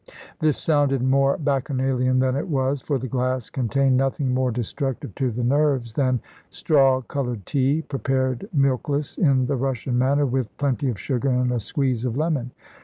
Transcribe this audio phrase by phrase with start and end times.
[0.39, 5.29] This sounded more bacchanalian than it was, for the glass contained nothing more destructive to
[5.29, 10.99] the nerves than straw coloured tea, prepared, milkless, in the Russian manner, with plenty of
[10.99, 12.49] sugar and a squeeze of lemon.